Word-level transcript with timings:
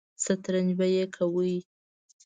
سترنج 0.23 0.69
به 0.77 0.85
مې 0.93 1.03
کاوه. 1.15 1.51